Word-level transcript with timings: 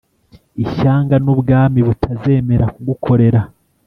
Ishyanga 0.63 1.15
n 1.23 1.27
ubwami 1.33 1.79
bitazemera 1.87 2.65
kugukorera 2.73 3.41